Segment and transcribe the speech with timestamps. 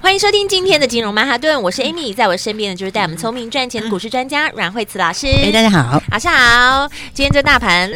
[0.00, 5.26] 欢迎收听今天的金融曼哈顿，我是 Amy，在我身边的就是带我们聪明赚钱的股市专家阮慧慈老师。
[5.26, 6.88] 哎，大家好，早上好。
[7.12, 7.90] 今天这大盘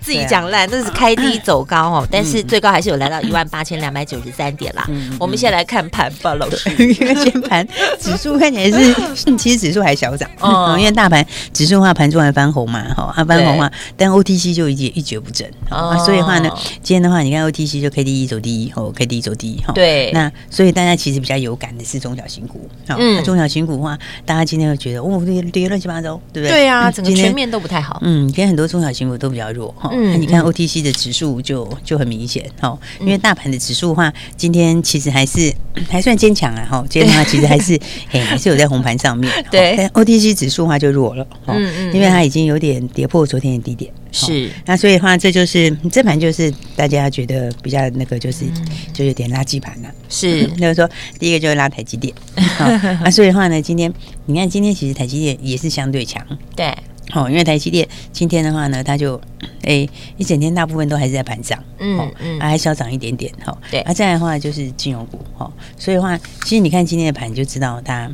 [0.00, 4.86] 自己讲烂，这是开低走高哦，但是最高还是有来到一万八千两百九十三点啦。
[5.18, 6.70] 我们先来看盘吧，老师。
[6.78, 7.66] 因为先盘
[7.98, 16.50] 指数看起来是， 其实指数还小涨哦，因为大盘指数的话盘中还翻红嘛，哈，它翻红嘛，但 OTC 就一蹶一蹶不振啊，所以的话呢，
[16.82, 21.42] 今天的话你看 OTC 就 KDE 走低，哦，K D 走低，哈，对，那所以大家其实比较。
[21.42, 26.58] 有感的是中小型股，嗯，那中小型股的话，大家今天会觉得哦，跌跌乱七八糟，对不对？
[26.60, 27.98] 对啊，整个全面都不太好。
[28.02, 29.90] 嗯，今天很多中小型股都比较弱哈。
[29.92, 35.52] 嗯，你看 OTC 的指数就就很明显哈，因为大盘的指数的话，今天其实还是
[35.90, 36.84] 还算坚强啊哈。
[36.88, 37.74] 今天的话其实还是
[38.12, 39.32] 哎还是有在红盘上面。
[39.50, 41.26] 对，但 OTC 指数的话就弱了。
[41.46, 43.92] 嗯嗯，因为它已经有点跌破昨天的低点。
[44.12, 48.44] 是，那所以的话，这就是这盘就是大家觉得比较那个，就是
[48.92, 49.88] 就有点垃圾盘了。
[50.10, 52.14] 是， 就是说第一个就是拉台积电，
[53.02, 53.92] 那所以的话呢，今天
[54.26, 56.22] 你看今天其实台积电也是相对强，
[56.54, 56.76] 对，
[57.10, 59.18] 好，因为台积电今天的话呢，它就
[59.62, 68.10] 哎一整天大部分都还是在盘上，嗯嗯，还小涨一点点，哈，对，那这样的话就是金融股，哈，所以的话，其实你看今天的盘就知道它。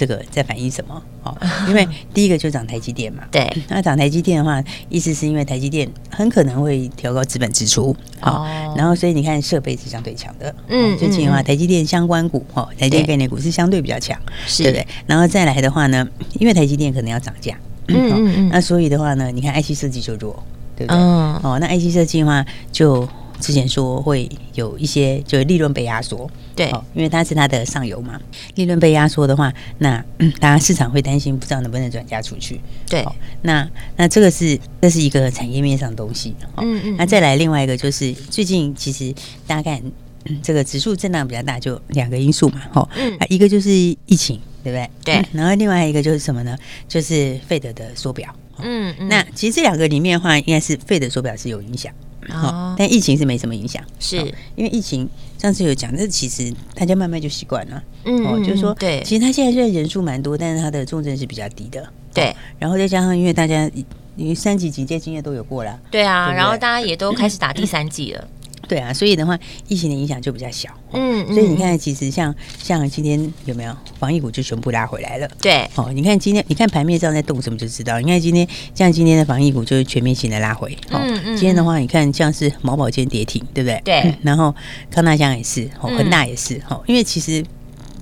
[0.00, 1.02] 这个在反映什么？
[1.24, 1.36] 哦，
[1.68, 3.22] 因为第一个就涨台积电嘛。
[3.30, 7.94] 对，那涨台积电的话，意思是因为台积电很可能会调高资本支出。
[8.22, 10.54] 哦，然后所以你看设备是相对强的。
[10.68, 14.18] 嗯，最近的话，台积电相关股，哦，台积电概念股是相对比较强，
[14.56, 14.86] 对不对？
[15.06, 17.54] 然后再来的话呢，因为台积电可能要涨价。
[17.88, 18.48] 嗯嗯嗯。
[18.50, 20.42] 那所以的话呢，你看 IC 设计就弱，
[20.74, 20.98] 对不对？
[20.98, 23.06] 哦，那 IC 设计的话就。
[23.40, 28.20] 之前说会有一些就是利润被压缩，对，因为它是它的上游嘛，
[28.54, 30.04] 利润被压缩的话，那
[30.38, 32.60] 当然市场会担心，不知道能不能转嫁出去。
[32.88, 33.04] 对，
[33.42, 36.34] 那那这个是这是一个产业面上的东西。
[36.56, 39.14] 嗯嗯，那再来另外一个就是最近其实
[39.46, 39.82] 大家看
[40.42, 44.90] 这个指数震荡比较大，就两个因素嘛，哈，嗯，一个就是疫情，对不对？
[45.02, 46.56] 对，然后另外一个就是什么呢？
[46.86, 48.34] 就是 Fed 的缩表。
[48.62, 51.90] 嗯嗯，那其实这两个里面的话，应该是 Fed 的缩表是有影响。
[52.28, 54.16] 哦，但疫情是没什么影响，是
[54.54, 55.08] 因为疫情
[55.40, 57.82] 上次有讲，这其实大家慢慢就习惯了。
[58.04, 61.82] 嗯，哦，就是说，对，其实他现在虽然人数蛮多，但是他的重症是比较低的。
[62.12, 63.70] 对，然后再加上，因为大家
[64.16, 68.28] 因为三级警戒经验都有过了，对啊，然后大家也都开始打第三剂了。
[68.70, 69.36] 对啊，所以的话，
[69.66, 70.70] 疫情的影响就比较小。
[70.92, 72.32] 嗯，所以你看，其实像
[72.62, 75.28] 像今天有没有防疫股就全部拉回来了？
[75.42, 77.98] 对，哦，你看今天，你看盘面上在动什么就知道。
[77.98, 80.78] 你看今天，像今天的防疫股就是全面性的拉回。
[80.90, 81.36] 嗯嗯。
[81.36, 83.82] 今天的话，你看像是毛宝坚跌停，对不对？
[83.84, 84.14] 对。
[84.22, 84.54] 然后
[84.88, 87.44] 康大香也是，哦，恒大也是，哦，因为其实。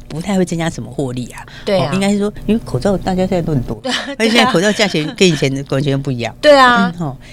[0.09, 1.45] 不太会增加什么获利啊？
[1.65, 3.81] 对啊，应该是说，因为口罩大家现在都很多，
[4.19, 6.35] 而且现在口罩价钱跟以前的完全不一样。
[6.41, 6.93] 对啊，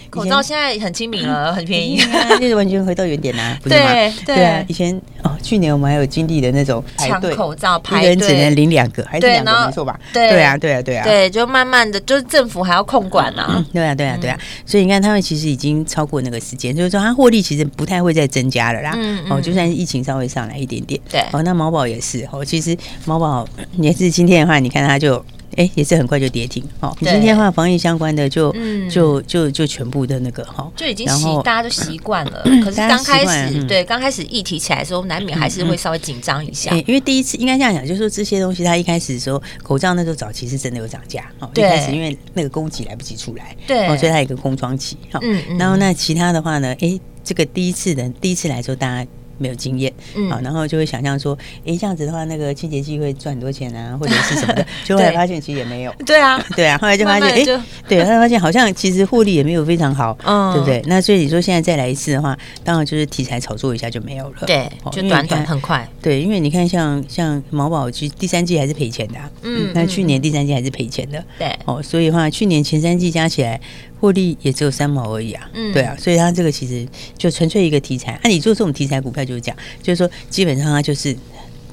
[0.09, 1.97] 口罩现在很亲民了， 很便宜，
[2.39, 3.89] 就是完全回到原点啦，不是吗？
[4.25, 9.97] 对啊，以前哦，去年我们还有经历的那种抢口罩，一个人只能领两个，还是两个没错吧？
[10.13, 13.63] 对啊，对啊，对啊，对，就慢慢的，就是政府还要控管啊。
[13.71, 18.93] 对啊，对啊，对啊，所以你看，他们其实已经超过那个时间，就是说，它获利其实不太会再增加了啦。
[18.95, 22.64] 嗯哦，就算是疫情稍微上来一点点，对，哦，那毛宝也是，哦，其实。
[22.65, 25.23] 其实毛宝也是今天的话，你看它就
[25.55, 26.95] 哎，也是很快就跌停哦。
[26.99, 28.53] 你今天的话，防疫相关的就
[28.89, 32.41] 就就就全部的那个哈，就已经习大家都习惯了。
[32.63, 36.75] 可是刚开始对刚开始议题起来的时候，难免还是会稍微紧张一下。
[36.87, 41.49] 因为第一次应该这样讲，就是说这些东西它一开始的时候，口罩那时候早期是真的有涨价哦。
[41.55, 45.19] 一开始因为那个供给来不及出来，对，所以它有一个空窗期哈。
[45.59, 49.09] 然后那其他的话呢，哎，这个第一次的第一次来说，大家。
[49.37, 49.91] 没有经验，
[50.29, 55.93] 好，然后就会想象说，哎，这样子的话，那个清洁剂会赚很多钱啊， 或者是什么的，就后来发现其实也没有。
[56.05, 57.43] 对啊，对啊，后来就发现，哎，
[57.87, 60.81] 对，后来发现好像其实获利也没有非常好，嗯，对不对？
[60.87, 65.87] 那所以你说现在再来一次的话，当然就是题材炒作一下就没有了，对，就短短很快。
[66.01, 73.59] 对，因为你看像像毛宝，其实第三季还是赔钱的，嗯，那去年第三季还是赔钱的，对，哦，所以的话去年前三季加起来。
[74.05, 76.87] 获利也只有三毛而已啊，嗯，对啊，所以它这个其实
[77.17, 78.19] 就纯粹一个题材。
[78.23, 81.15] 那、啊、你做这种题材股票就是这样，就是说基本上它就是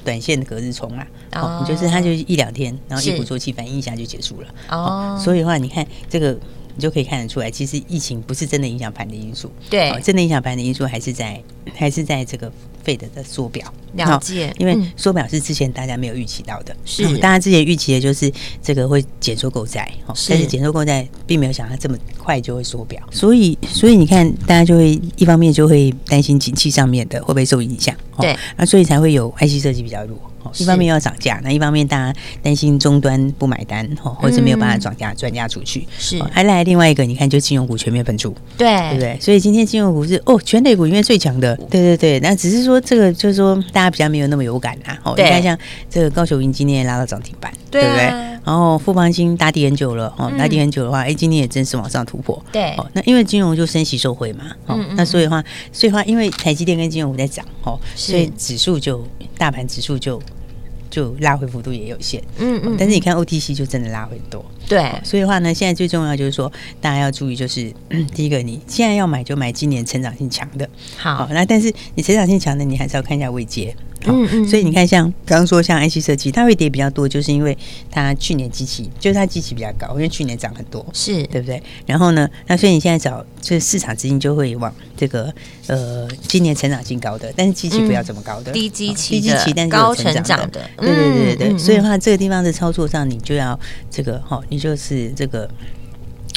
[0.03, 4.47] 短线的隔日冲啊，哦，就是它就是一两天，然后一鼓作气反应一下就结束了。
[4.69, 6.35] 哦，所以的话你看这个
[6.75, 9.51] 你就可以看得出来，其实疫情不是真的影响盘的因素。
[9.69, 11.41] 对，真的影响盘的因素还是在
[11.75, 12.51] 还是在这个
[12.83, 13.71] 费德的缩表。
[13.93, 16.75] 了解，因为缩表是之前大家没有预期到的。
[16.83, 18.31] 是，大家之前预期的就是
[18.61, 19.87] 这个会减缩购债，
[20.27, 22.99] 但是减缩购债并没有想到这么快就会缩表。
[23.11, 27.95] 所以，所以你看，大家就会一方面就会担心景气上面的会不会受影响。
[28.19, 30.17] 对，那所以才会有 IC 设计比较弱。
[30.57, 35.87] 一方面要涨价，那一方面大家担心终端不买单，或者没有办法转嫁转嫁出去。
[35.97, 39.17] 是，还来另外一个，你看就金融股全面喷出，对对不对？
[39.19, 41.55] 所以今天金融股是哦，全类股里面最强的。
[41.69, 44.99] 对对对，那只是说这个就是说大家比较没有那么有感啦。
[45.03, 45.57] 哦，你看像
[45.89, 48.32] 这个高雄云今天也拉到涨停板，对不对？
[48.43, 52.43] 然后富邦金打底很久了，哦，打底很久的话，哎，今天也正式往上突破。
[52.51, 59.05] 对，哦，那因为金融就升息受惠嘛，哦，那所以的话，所以的话，因为台积电跟金融股在涨，哦，所以指数就
[59.37, 60.21] 大盘指数就。
[60.89, 67.73] 就拉回幅度也有限，嗯嗯，但是你看 OTC 就真的拉回多，对，所以的话呢，现在最重要就是说，大家要注意，就是
[68.13, 73.75] 第一个，你现在要买就买今年成长性强的，好，那但是你成长性强的，你还是要看一下位阶。
[74.05, 77.57] 嗯嗯，所以你看，像刚刚说像 IC 设计，它会跌比较多，就是因为
[77.89, 81.61] 它去年机器，就是它机器比较高，因为去年涨很多，是对不对？
[81.85, 85.33] 然后呢，那所以你现在找，这市场资金就会往这个
[85.67, 91.57] 呃今年成长性高的，但是机器不要这么高的，低基期、低基期但是高成长的，对对对对对。
[91.57, 93.59] 所以的话，这个地方的操作上，你就要
[93.89, 95.49] 这个哈，你就是这个。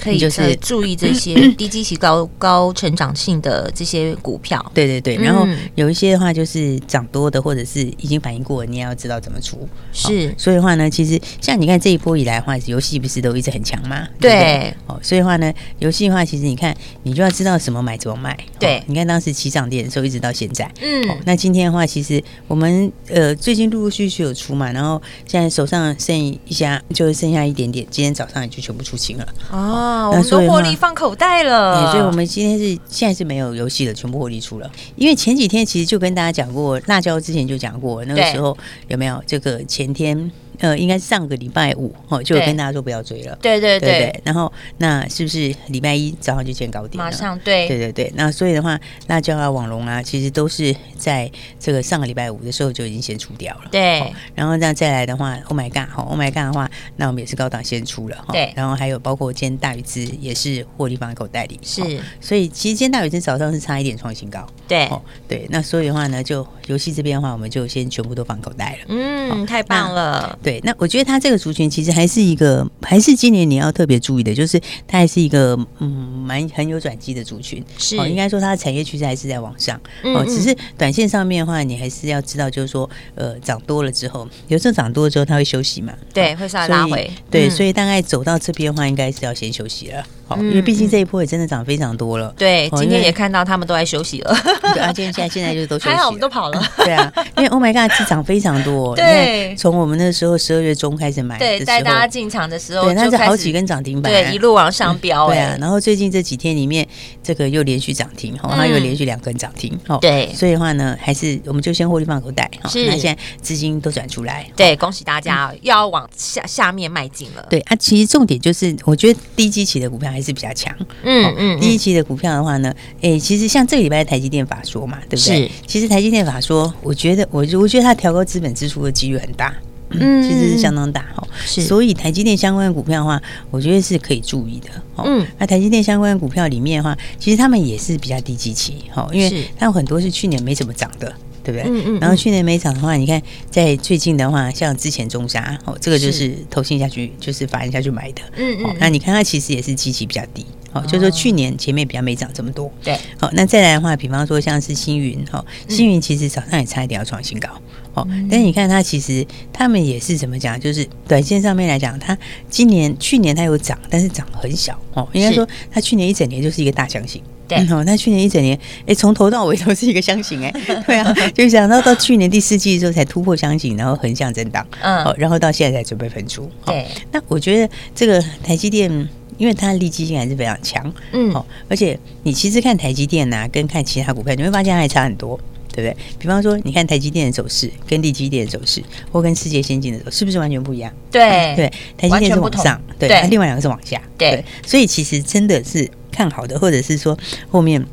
[0.06, 5.17] 可以就是注意这些 低基期高高成长性的这些股票，对对对。
[5.17, 9.69] 然后有一些的话就是涨多的，或者是已经反应过了，你也要知道怎么出。
[9.93, 14.06] 是，所以的话呢，其实像你看这一波以来的话，游戏不是都一直很强吗？
[14.20, 14.73] 对。
[14.87, 18.37] 哦，所以的话呢，游戏的话，其实你看，你就要知道什么买怎么卖。
[18.58, 20.70] 对，你看当时起涨点的时候，一直到现在。
[20.81, 21.19] 嗯。
[21.25, 29.26] 那今天的话，其实我们呃最近陆陆续续有出嘛，然后现在手上剩一下，就剩下一点点，今天早上也就全部出清了。
[29.50, 29.95] 哦。
[29.96, 34.70] 啊，我们都获利放口袋了，所以我们今天是现在是没有游戏的，全部获利出了。
[34.96, 38.56] 因为前几天其实就跟大家讲过，辣椒之前就讲过，那个时候
[38.88, 40.31] 有没有这个前天？
[40.58, 43.37] 呃，应该上个礼拜五哦，就跟大家说不要追了。
[43.43, 44.20] 对对对，对。
[44.25, 47.03] 然后那是不是礼拜一早上就见高点？
[47.03, 47.69] 马上对。
[47.69, 48.12] 对对对。
[48.14, 53.69] 那所以的话，辣椒啊、网龙啊，其实都是在这个上个礼拜五的时候就已经先出掉了。
[53.70, 54.03] 对。
[54.35, 55.88] 然后这样再来的话，Oh my God！
[55.88, 58.25] 哈，Oh my God 的话，那我们也是高档先出了。
[58.32, 58.53] 对。
[58.56, 61.58] 然后还有包括今天大宇资也是获利放在口袋里。
[61.62, 61.82] 是。
[62.20, 64.47] 所以其实今天大宇资早上是差一点创新高。
[64.67, 64.88] 对。
[65.29, 65.47] 对。
[65.50, 68.86] 那所以的话呢，就游戏这边的话，我们就先全部都放口袋了。
[68.88, 70.38] 嗯，太棒了。
[70.42, 70.60] 对。
[70.64, 75.88] 那我觉得它这个族群其实还是一个，还是今年你要特别注意的，就是它还是一个嗯
[76.26, 77.64] 蛮很有转机的族群。
[77.78, 79.80] 是，应该说它的产业趋势还是在往上。
[80.02, 85.92] 哦，只是短线上面的话，你还是要知道，就是说呃涨多了之后，有时候涨多了之后它会休息嘛。
[86.12, 87.10] 对，会稍微拉回。
[87.30, 90.04] 对，所以大概走到这边的话，应该是要先休息了。
[90.28, 92.34] 好，因为毕竟这一波也真的涨非常多了。
[92.36, 94.36] 对，今天也看到他们都在休息了。
[94.74, 95.90] 对啊，今天现在现在就是都 休息。
[95.90, 96.56] 还好我们都跑了。
[96.85, 98.94] 对啊，因为 Oh my God，是涨非常多。
[98.97, 105.26] 对，从我们那时候十二月中开始买，对，带大家进场的时候，对，它是好几根涨停板，对，一路往上飙。
[105.29, 106.87] 对啊，然后最近这几天里面，
[107.23, 109.79] 这个又连续涨停，哈，它又连续两根涨停。
[110.00, 112.50] 对，所以的话呢，还是我们就先获利放口袋。
[112.69, 114.47] 是，那现在资金都转出来。
[114.56, 117.47] 对，恭喜大家，要往下下面迈进了。
[117.49, 120.75] 对啊，其实重点就是，我觉得低基期的股票还是比较强。
[121.03, 122.73] 嗯嗯，第一期的股票的话呢，
[123.03, 125.47] 哎，其实像这个礼拜的台积电法说嘛，对不对？
[125.47, 125.50] 是。
[125.67, 129.54] 其实台积电法说，我觉得我我觉得它调高资本支出的几率很大，
[129.90, 131.26] 嗯，其实是相当大哈。
[131.44, 131.62] 是。
[131.62, 134.69] 所以台积电相关的股票的话，我觉得是可以注意的。
[135.05, 135.26] 嗯。
[135.38, 141.12] 那台积电相关的股票里面的话，其实他们也是比较低基期，哈，因为它有很多是去年没怎么涨的。
[141.46, 141.70] 对不对？
[141.70, 142.00] 嗯嗯。
[142.00, 148.22] 然后去年没涨的话，你看在最近的话，像之前中沙哦，这个就是投信下去，就是法人下去买的。
[148.36, 148.76] 嗯嗯。
[148.81, 152.70] 那你看它其实也是基期比较低，哦，就是说去年前面比较没涨这么多。
[152.82, 152.99] 对。
[153.19, 157.49] 好，那再来的话，比方说像是星云，哈，星云其实早上也差一点要创新高，
[157.94, 160.58] 哦，但是你看它其实他们也是怎么讲？
[160.61, 162.17] 就是短线上面来讲，它
[162.51, 167.23] 今年去年它有涨，但是涨很小哦，应该说它去年一整年就是一个大箱型。
[167.49, 170.53] 对，好，那去年一整年，哎，从头到尾都是一个箱型，哎，
[170.85, 176.85] 对啊，就想到到去年第四季的时候才突破箱型，然后横向震荡，嗯，好，然后到现在才准备分出，对。
[177.13, 178.91] 那我觉得这个台积电，
[179.38, 185.38] 因为它的利基性还是非常强，嗯，好，而且你其实看台积电呐，跟看其他股票，你会发现它还差很多，
[185.72, 185.96] 对不对？
[186.19, 190.93] 比方说，你看台积电的走势，跟利基电的走势，或跟世界先进的走势，是不是完全不一样？
[191.10, 195.90] 对，对，台积电是往上，对，另外两个是往下，对，所以其实真的是。
[196.08, 197.14] 看好的，或者是说
[197.50, 197.84] 后面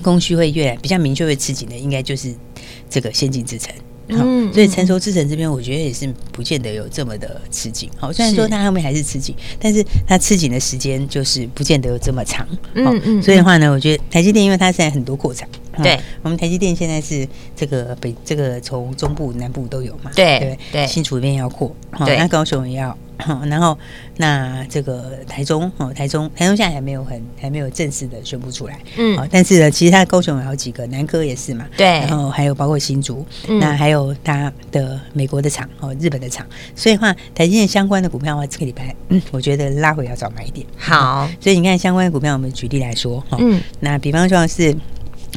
[0.00, 2.32] 供需会越来比较明确、会吃紧的，应该就是
[2.88, 3.74] 这个先进制程。
[4.08, 7.90] 嗯，所以成熟制程这边，我觉得也是不见得有这么的吃紧。
[7.96, 12.46] 好，虽然说它后面还是吃紧，但是它吃紧的时间就是不见得有这么长。
[12.74, 15.48] 嗯嗯，所以的话呢，我觉得台积电因为它现在很多扩产。
[15.82, 20.10] 对，我们台积电现在是这个北这个从中部南部都有嘛？
[20.14, 22.96] 对对对，新竹这边要扩，对，那高雄也要，
[23.46, 23.76] 然后
[24.16, 33.24] 那这个台中哦，台中台中现在还没有很还没有正式的宣布出来，嗯，但是呢，其实它高雄有好几个，南科也是嘛，对，然后还有包括新竹，
[33.60, 44.76] 那还有它的美国的厂哦，日本的厂，所以话台积电相关的股票的话，这个礼拜嗯，我觉得拉回要早买一点，好，所以你看相关的股票，我们举例来说，嗯，那比方说是。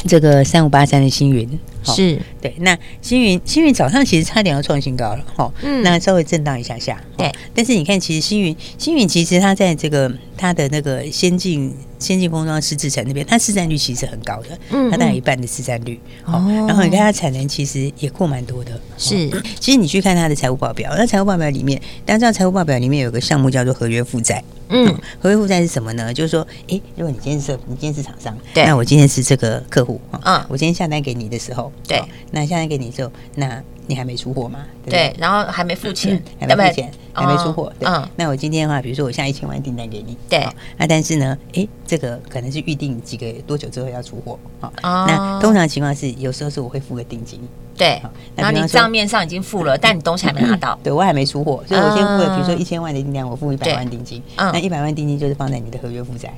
[0.07, 2.19] 这个三五八三的星云是。
[2.41, 19.29] 对，那星云星云早上其实差点要创新高了哈，嗯，那稍微震荡一下下，对，但是你看，其实星云星云其实它在这个它的那个先进先进封装湿制成那边，它市占率其实很高的，嗯，它大概一半的市占率，哦，然后你看它产能其实也扩蛮多的，是，
[19.59, 24.43] 其实你去看它的财务报表，那财务报表里面，大家知道财务报表里面有个项目叫做合约负债。
[24.73, 24.87] 嗯，
[25.19, 26.13] 合约负债是什么呢？
[26.13, 34.59] 就是说，哎、欸，如果你今天是你今天是厂商，对，那我今天是这个客户啊，嗯，我今天下单给你的时候，对，那下单给你之后，那你还没出货吗？
[34.85, 44.71] 对，对，然后还没付钱，嗯、还没付钱，还没出货，对，嗯，那我今天的话，比如说我下一千万订单给你，对，那但是呢，哎、欸，这个可能是预定几个多久之后要出货啊？
[44.83, 47.39] 哦、那通常情况是，有时候是我会付个定金。
[47.77, 47.99] 对，
[48.35, 50.77] 然后你账面上已经付了，但你东西还没拿到。
[50.83, 54.21] 对，我还没出货，所以我先付了，比如说一千万的订单，我付一百万定金。
[54.37, 56.31] 那一百万定金就是放在你的合约负债。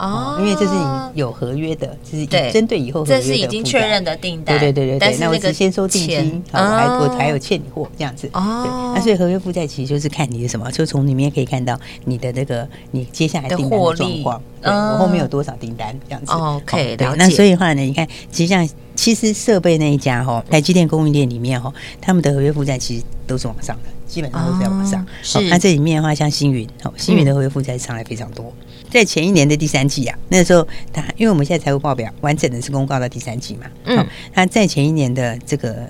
[0.00, 3.22] 哦，因为这是你有合约的，就是针对以后合约的。
[3.22, 4.58] 这是已经确认的订单。
[4.58, 5.18] 对对对对对。
[5.18, 8.28] 那我只先收定金，好，我还我还有欠你货这样子。
[8.32, 8.92] 哦。
[8.94, 14.42] 那所以合约负债其实就是看你的什么，就从里面可以看到你的这个你接下来订单的状况。
[14.62, 16.32] 对，我后面有多少订单这样子。
[16.32, 17.16] OK，了解。
[17.18, 18.68] 那所以的话呢，你看，其实像。
[18.96, 25.06] 其实设备那一家哈，台积电供应链里面哈，他们的合约负债其实都是往上的，基本上都是在往上。
[25.22, 28.52] 是，那这里面的话，像星云，哦，星云的合约负债上来非常多。
[28.90, 35.86] 在前一年的第三季啊，那时候它，因为我们现在财务报表完整的是公告到第三季嘛，嗯，他在前一年的这个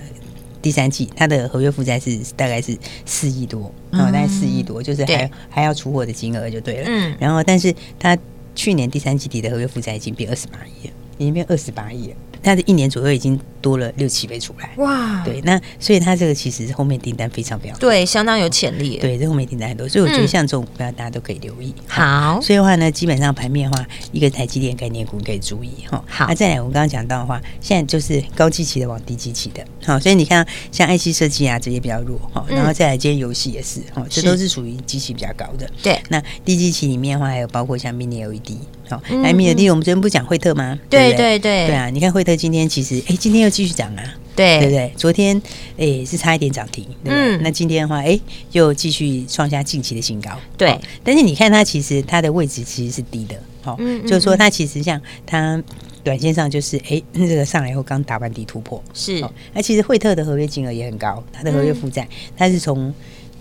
[0.61, 6.83] 第三季，它的合约负债是大概是四亿多，哦，大概四亿多，就是还还要出货的金额就对了。
[6.85, 8.15] 嗯，然后但是它
[8.53, 12.15] 去年第三季底的合约负债已经变二十八亿了，已经变二十八亿了。
[12.43, 15.23] 它的一年左右已经多了六七倍出来，哇！
[15.23, 18.97] 对，那所以它这个其实是后面订单非常非常多，对，相当有潜力。
[18.97, 21.73] 对，这后面订单很多，所以我觉得像这种股票大家都可以留意。
[21.87, 26.03] 好，所以的话呢，基本上盘面的话，一个台积电概念股可以注意哈。
[26.07, 35.69] 好，那再来我们刚刚讲到的话，现在就是高基期的往低基期的，好，所以你看像 IC 设计啊这些比较弱哈，然后再来今天游戏也是哈，这都是属于基期比较高的。
[35.83, 38.57] 对，那低基期里面的话，还有包括像 Mini LED。
[38.91, 40.77] 好，Mini LED 我们昨天不是讲惠特吗？
[40.89, 43.01] 对对对，对啊，你看惠特今天其实。
[43.07, 44.03] 哎，今天又继续涨啊，
[44.35, 44.91] 对对不对？
[44.97, 45.41] 昨天
[45.77, 48.19] 哎是差一点涨停，嗯，那今天的话，哎
[48.51, 50.77] 又继续创下近期的新高，对。
[51.03, 55.63] 但是你看它其实它的位置其实是低的，好，就是说它其实像它
[56.03, 59.23] 短线上就是哎 这个上来以后刚打完底突破，是。
[59.53, 62.93] 那其实惠特的合约金额也很高，它的合约负债它是从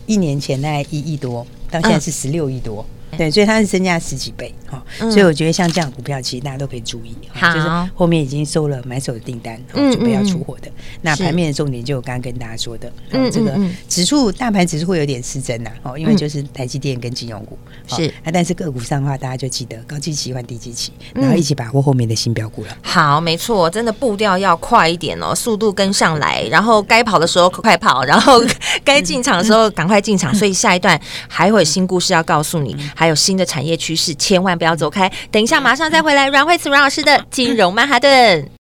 [0.07, 2.87] 一年前大概一亿多到现在是十六亿多。
[3.21, 10.71] 对，所以它是增加十几倍哈，所以我觉得像这样股票，其实大家都可以注意，就是后面已经收了买手的订单，准备要出货的。
[11.03, 12.91] 那盘面的重点就我刚刚跟大家说的，
[13.31, 13.61] 这个
[13.91, 22.75] 指数大盘指数会有点失真呐，哦，因为就是台积电跟金融股是啊，但是个股上的话，大家就记得高基期换低基期，然后一起把握后面的新标股了。
[22.81, 28.43] 好，没错，真的步调要快一点哦，速度跟上来，然后该跑的时候快跑，然后
[28.83, 30.35] 该进场的时候赶快进场。
[30.35, 30.99] 所以下一段
[31.29, 32.71] 还会有新故事要告诉你。
[32.95, 35.11] 还有新的产业趋势，千万不要走开。
[35.31, 36.29] 等一下，马上再回来。
[36.29, 38.60] 阮慧慈阮老师的金融曼哈顿。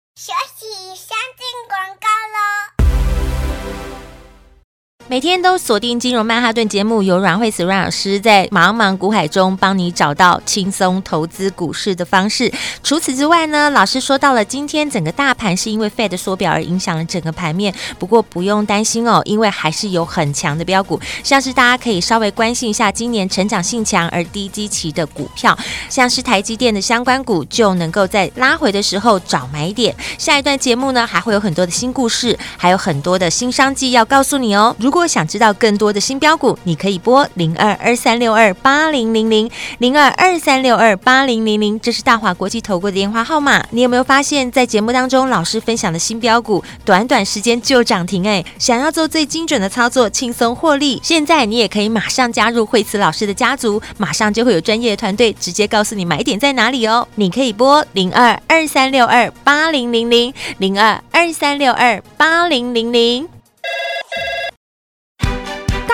[5.12, 12.50] 每天都锁定金融曼哈顿节目，由阮慧慈阮老师在茫茫股海中帮你找到轻松投资股市的方式。
[12.82, 25.54] 除此之外呢，老师说到了今天整个大盘是因为 Fed 缩表而影响了整个盘面，不过不用担心哦，因为还是有很强的标股，像是大家可以稍微关心一下今年成长性强而低基期的股票，
[25.90, 29.94] 像是台积电的相关股就能够在拉回的时候找买点。
[30.16, 34.74] 下一段节目呢，还会有很多的新故事，还有很多的新商机要告诉你哦。
[34.78, 43.64] 如果果想知道更多的新标股，你可以拨零二二三六二八零零零零二二三六二八零零零，这是大华国际投顾的电话号码。
[43.70, 48.24] 你有没有发现，在节目当中，老师分享的新标股，短短时间就涨停？
[48.28, 57.08] 哎，想要做最精准的操作，轻松获利，现在你也可以马上加入惠慈老师的家族，马上就会有专业的团队直接告诉你买点在哪里哦。
[57.16, 63.41] 你可以拨零二二三六二八零零零零二二三六二八零零零。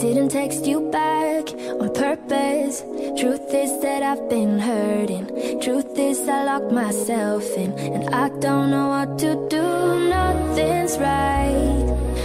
[0.00, 2.80] Didn't text you back on purpose.
[3.20, 5.60] Truth is that I've been hurting.
[5.60, 9.62] Truth is I locked myself in, and I don't know what to do.
[10.08, 11.84] Nothing's right,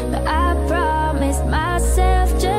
[0.10, 2.54] but I promised myself just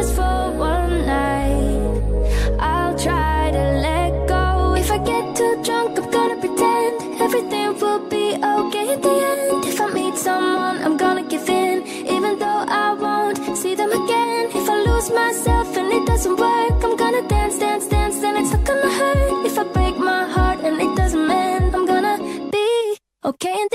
[16.26, 19.46] doesn't work, I'm gonna dance, dance, dance, and it's not gonna hurt.
[19.46, 22.18] If I break my heart and it doesn't mend, I'm gonna
[22.50, 23.66] be okay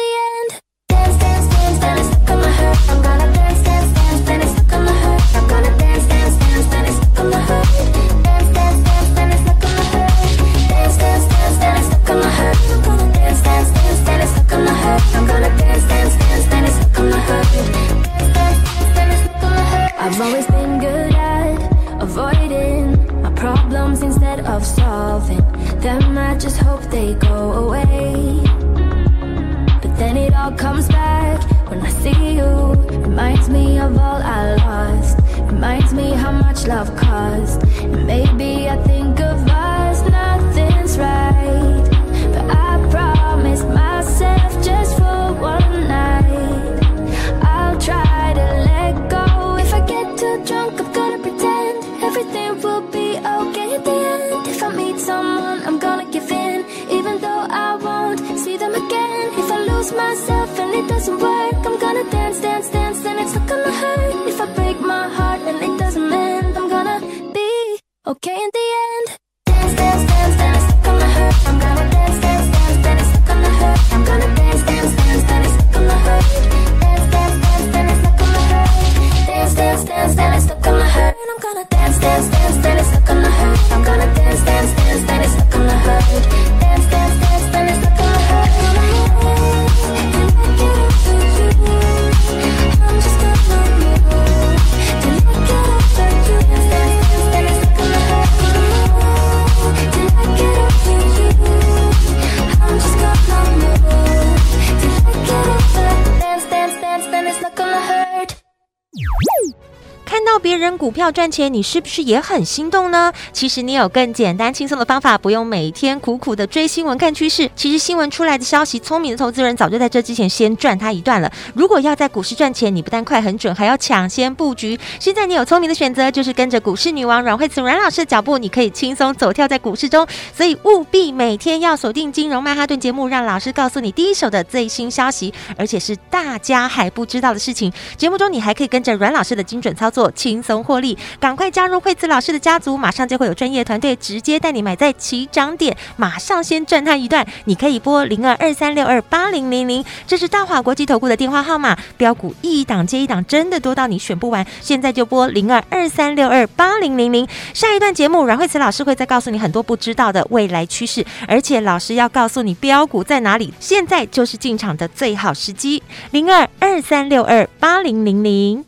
[111.11, 113.11] 赚钱，你是不是也很心动呢？
[113.33, 117.49] 其实你有更简单轻松的方法，不用每天苦苦的追新闻看趋势。
[117.55, 121.31] 其实新闻出来的消息，聪明的投资人早就在这之前先赚它一段了。
[121.53, 124.79] 如果要在股市赚钱，你不但快很准，还要抢先布局。
[124.99, 130.07] 现在你有聪明的选择，就是跟着股市女王阮慧慈阮老师的脚步，你可以轻松走跳在股市中。
[130.35, 137.71] 所以务必每天要锁定金融曼哈顿节目，让老师告诉你第一手的最新消息，而且是大家还不知道的事情。
[137.97, 140.97] 节目中你还可以跟着阮老师的精准操作，轻松获利。
[141.19, 147.25] 赶快加入惠慈老师的家族，马上就会有专业团队直接带你买在起涨点，马上先赚他一段。
[147.45, 151.77] 你可以拨零二二三六二八零零零，这是大华国际投顾的电话号码。
[151.97, 154.45] 标股一档接一档，真的多到你选不完。
[154.59, 157.27] 现在就拨零二二三六二八零零零。
[157.53, 165.81] 下一段节目，阮惠慈老师会再告诉你很多不知道的未来趋势，而且老师要告诉你标股在哪里，现在就是进场的最好时机。
[166.11, 168.65] 零二二三六二八零零零。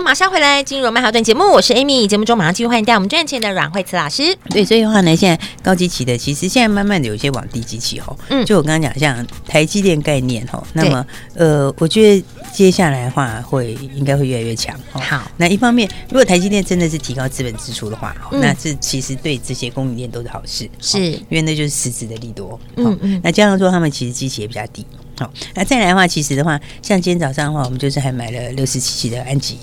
[0.00, 2.06] 马上回来，进入曼哈顿节目，我是 Amy。
[2.06, 4.36] 节目中马上继续欢迎带我们赚钱的阮慧慈老师。
[4.48, 8.16] 对，所以的话呢，现在高基期的其实现在慢慢的有一些往低基期哦。
[8.28, 14.74] 嗯，就我刚刚讲，像台积电概念哈，那么呃，我觉得接下来的话会应该会越来越强。
[14.92, 20.68] 好，那一方面，如果台积电真的是提高资本支出的话，嗯、那这其实对这些供应链都是好事。
[20.80, 22.58] 是，因为那就是实质的利多。
[22.76, 23.20] 嗯嗯。
[23.24, 24.86] 那加上说他们其实基期也比较低。
[25.18, 29.58] 好，那再来的话，其实的话，像今天早上的话，我们就是还买了六十七七的安吉。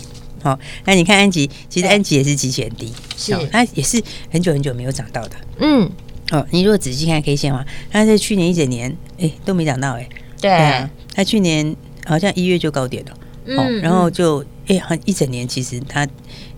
[0.45, 5.36] 好，那你看安吉，其实安吉也是极限低，是，它也是很久很久没有涨到的。
[5.58, 5.89] 嗯，
[6.29, 10.08] 哦，你如果仔细看 K 线的话，它在去年一整年，哎，都没涨到，哎，
[10.39, 10.51] 对。
[10.51, 14.45] 啊，它去年好像一月就高点了，嗯，然后就。
[14.67, 16.08] 哎，好，一整年其实它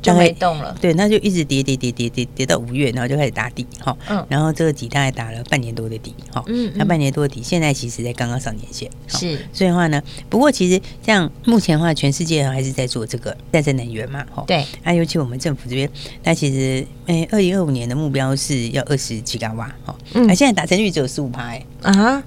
[0.02, 15.90] 就没动了，对，那就一直跌跌跌跌跌跌到五月，然后就开始打底，哈，嗯，然后这个底大概打了半年多的底，哈，嗯，那半年多的底，现在其实在刚刚上年线，是，所以的话呢，不过其实像目前的话，全世界还是在做这个再生能源嘛，哈，对，那尤其我们政府这边，
[16.24, 22.24] 那其实，哎，二零二五年的目标是要二十吉瓦，哈，嗯，那现在达成率只有十五趴，哎，啊。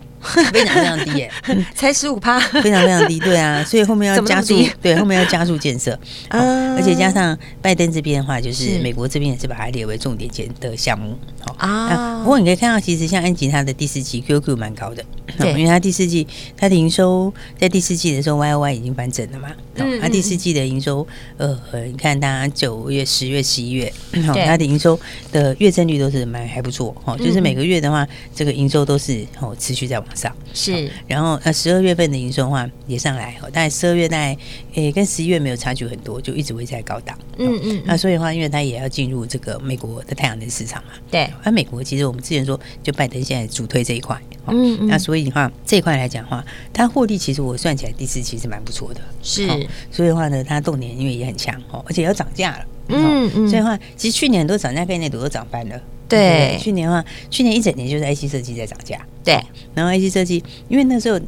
[0.53, 1.33] 非常非常低耶，
[1.75, 5.93] 才十五趴，非常非常低，对啊，所以后面要加速，对，后面要加速建设，
[6.29, 12.21] 啊，而且加上拜登这边的话，就是美国这边也是把它列为重点建的项目，好啊。
[12.23, 15.03] 不过你可以看到，其实像安吉它的第四季 QQ 蛮高的，
[15.39, 21.07] 对，因为它第四季它的营收在第四季的时候 Y O Y 已经翻整了嘛，嗯，它第四季的营收，
[21.39, 23.91] 呃，你看它九月、十月、十一月，
[24.27, 24.99] 好，它的营收
[25.33, 30.07] 的月增率都是蛮还不错，哦，就是每个月的话，这个营收都是哦持续在往。
[30.15, 34.37] 上是，然后呃十二月份的营收的话也上来，大概十二月大概
[34.75, 37.19] 诶跟十一月没有差距很多，就一直维持在高档。
[37.39, 40.91] 嗯嗯，那所以的话，因为它也要进入这个美国的太阳能市场嘛。
[41.11, 44.21] 对，那美国其实我们之前说，就拜登现在主推这一块。
[44.47, 49.01] 嗯嗯，那所以的话这一块来讲的话，它获利其实我算起来第四期是蛮不错的。
[49.23, 49.47] 是，
[49.91, 52.65] 所以的话呢，它动能因为也很强哦，而且要涨价了。
[52.89, 55.81] 嗯嗯，所以的话其实去年很多涨价概念股都涨翻了。
[56.09, 58.99] 对，去年的话，去年一整年就是 IC 设计在涨价。
[59.23, 59.41] 对，
[59.75, 61.21] 然后 IC 设计，因为那时候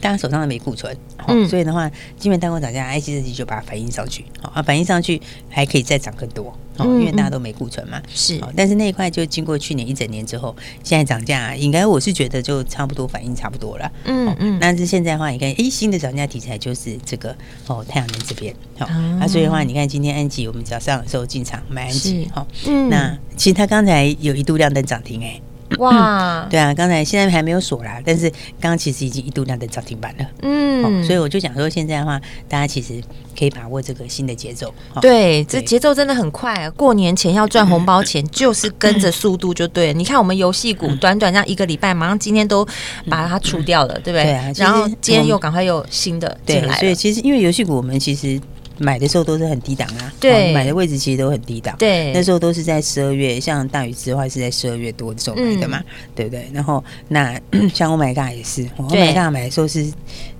[0.00, 0.94] 大家手上都没库存，
[1.26, 17.34] 嗯，所以的话，基本单股涨价，IC 设计就把它反映上去，好，啊，反映上去还可以再涨更多，哦，因为大家都没库存嘛，是，但是那一块就经过去年一整年之后，现在涨价，应该我是觉得就差不多反应差不多了，嗯嗯，但是现在的话，你看，哎，新的涨价题材就是这个
[17.66, 25.40] 哦，太阳能这边，好，啊，所以的话，你看今天安吉我们早上的时候进场买安吉，好，嗯，那其实它刚才有一度亮灯涨停，哎。
[25.78, 28.28] 哇，对啊，刚才现在还没有锁啦，但是
[28.58, 33.02] 刚刚其实已经一度亮灯涨停板了，嗯、哦，所以我就想说，现在的话，大家其实
[33.38, 34.72] 可以把握这个新的节奏。
[34.94, 36.70] 哦、对，这节奏真的很快啊！
[36.70, 39.92] 过年前要赚红包钱，就是跟着速度就对了。
[39.98, 42.66] 你看我们游戏股，短短这样一个礼拜，马上今天都
[43.08, 44.24] 把它除掉了，对不对？
[44.24, 44.50] 对啊。
[44.56, 46.78] 然后今天又赶快又新的进来。
[46.78, 48.40] 所以其实因为游戏股，我们其实。
[48.78, 55.82] 买的时候都是很低档啊，对，买的位置其实都很低档，对，那时候都是在十二月，像大禹之的话是在十二月多的时候买的嘛，
[56.14, 56.48] 对不对？
[56.52, 57.40] 然后那
[57.74, 59.90] 像 Oh My God 也是，Oh My God 买的时候是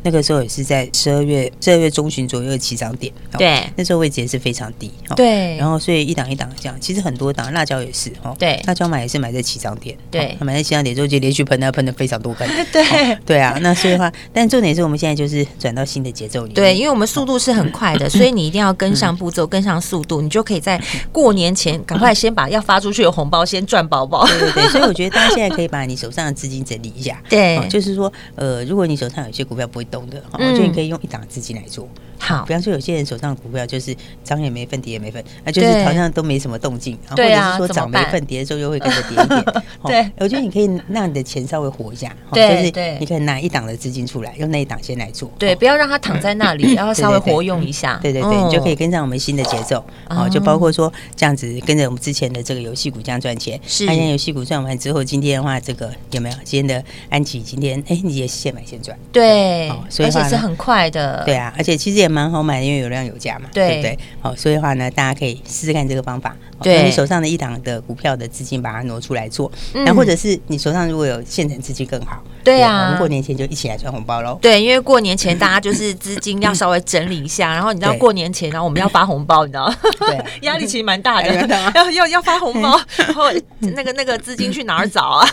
[0.03, 5.57] 那个时候也是在十二月十二月中旬左右的起涨点，对，那时候位置也是非常低，对。
[5.57, 13.59] 然后所以一档一档这样，其实很多档辣椒也是哦，对，辣椒买也是买在起涨点，对，买在起涨点之后就连续喷，它喷的非常多根， 对，对啊。
[13.61, 20.81] 那所以的话，但重点是我们现在就是转到新的节奏里面，对，因为我们速度是很快的， 所以你一定要跟上步骤，跟上速度，你就可以在
[21.13, 24.27] 过年前赶快先把要发出去的红包先赚饱饱。
[24.27, 31.89] 对对对，所以我觉得大家现在可以把你手上的资金整理一下， 对，就是说，呃，如果你手上有些股票不会动的，我觉得你可以用一档资金来做。
[32.19, 39.45] 好，比方说有些人手上的股票就是涨也没份，跌也没份，那就是好像都没什么动静，然后或者是说涨没份，跌的时候又会跟着跌一点。
[39.85, 45.31] 对，我觉得你可以让你的钱稍微活一下，对，就是你可以拿一档的资金出来，用那一档先来做。
[45.39, 47.99] 对，不要让它躺在那里， 然后稍微活用一下。
[48.03, 49.85] 对对对，你就可以跟上我们新的节奏。
[50.09, 53.59] 哦，就包括说这样子跟着我们之前的这个游戏股这样赚钱。
[53.67, 56.37] 是，发现游戏股赚完之后，今天的话这个有没有？
[56.45, 58.99] 今天的安琪今天哎，你也现买现赚。
[59.13, 61.23] 对，所以而且是很快的。
[61.25, 63.99] 对啊，而且其实也蛮好买，因为有量有价嘛，对不对？
[64.21, 66.35] 好，所以的话呢，大家可以试试看这个方法。
[66.61, 72.21] 对，你手上的一档的股票的资金，把它挪出来做，然后或者是你手上如果有现成资金更好。
[72.43, 74.37] 对啊，我们过年前就一起来赚红包喽。
[74.43, 79.77] 对，因为过年前大家就是资金要稍微整理一下， 然后你知道过年前，然后我们要发红包，你知道吗？
[80.01, 81.33] 对， 压力其实蛮大的，
[81.77, 85.29] 要要要发红包，然后那个那个资金去哪儿找啊？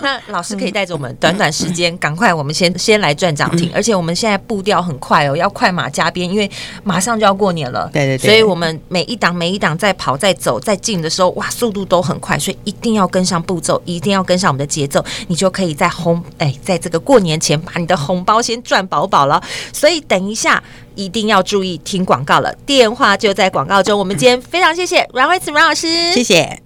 [0.00, 6.48] 那老师可以带着我们短短时间，赶快我们先先来赚涨停，而且我们现在步调很快哦，要快马加鞭，因为
[6.84, 7.90] 马上就要过年了。
[7.92, 19.42] 对对对，所以我们每一档每一档在跑在走在进的时候，哇，速度都很快，所以一定要跟上步骤，一定要跟上我们的节奏，你就可以在红哎，在这个过年前把你的红包先赚饱饱了。
[19.72, 20.62] 所以等一下
[20.94, 23.98] 一定要注意听广告了，电话就在广告中。
[23.98, 26.62] 我们今天非常谢谢阮惠慈阮老师，谢谢。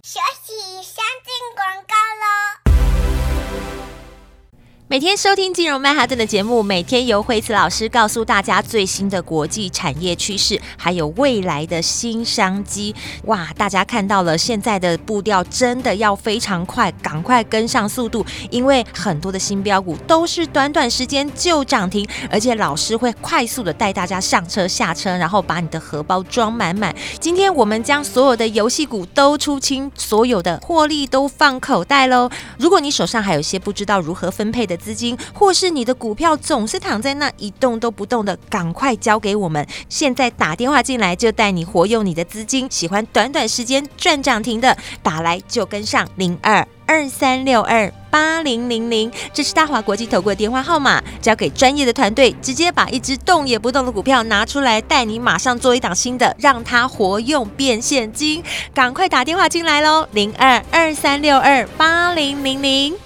[4.89, 12.95] 每天收听金融曼哈顿的节目，每天由惠慈老师告诉大家最新的国际产业趋势，还有未来的新商机。
[13.25, 26.95] 哇，大家看到了，现在的步调真的要非常快，赶快跟上速度，因为很多的新标股都是短短时间就涨停，而且老师会快速的带大家上车下车，然后把你的荷包装满满。
[27.19, 32.31] 今天我们将所有的游戏股都出清，所有的获利都放口袋喽。
[32.57, 39.67] 如果你手上还有些不知道如何分配的，资金，或是你的股票总是躺在那一动都不动的，赶快交给我们！
[39.89, 42.67] 现在打电话进来就带你活用你的资金。
[42.71, 51.03] 喜欢短短时间赚涨停的，打来就跟上零二二三六二八零零零，这是大华国际投顾的电话号码。
[51.21, 58.43] 交给专业的团队，直接把一只动也不动的股票拿出来，带你马上做一档新的，让它活用变现金。
[58.73, 63.06] 赶快打电话进来喽，零二二三六二八零零零。